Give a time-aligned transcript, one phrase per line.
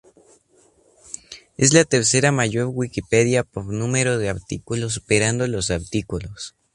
[1.57, 6.55] Es la tercera mayor Wikipedia por número de artículos, superando los artículos.